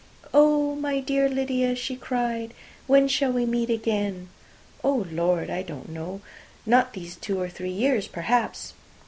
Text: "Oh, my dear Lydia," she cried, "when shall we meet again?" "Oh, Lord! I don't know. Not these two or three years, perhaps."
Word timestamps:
"Oh, 0.33 0.73
my 0.75 0.99
dear 0.99 1.29
Lydia," 1.29 1.75
she 1.75 1.95
cried, 1.95 2.55
"when 2.87 3.07
shall 3.07 3.31
we 3.31 3.45
meet 3.45 3.69
again?" 3.69 4.29
"Oh, 4.83 5.05
Lord! 5.11 5.51
I 5.51 5.61
don't 5.61 5.89
know. 5.89 6.21
Not 6.65 6.93
these 6.93 7.15
two 7.15 7.39
or 7.39 7.49
three 7.49 7.69
years, 7.69 8.07
perhaps." 8.07 8.73